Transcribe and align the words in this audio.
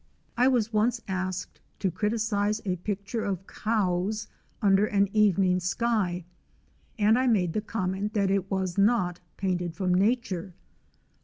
I 0.35 0.47
was 0.47 0.73
once 0.73 0.99
asked 1.07 1.61
to 1.77 1.91
criticise 1.91 2.59
a 2.65 2.77
picture 2.77 3.23
of 3.23 3.45
cows 3.45 4.27
under 4.59 4.87
an 4.87 5.15
evening 5.15 5.59
sky, 5.59 6.25
and 6.97 7.19
I 7.19 7.27
made 7.27 7.53
the 7.53 7.61
comment 7.61 8.15
that 8.15 8.31
it 8.31 8.49
was 8.49 8.79
not 8.79 9.19
painted 9.37 9.75
from 9.75 9.93
Nature. 9.93 10.55